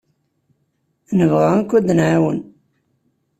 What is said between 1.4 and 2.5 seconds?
akk ad d-nɛawen.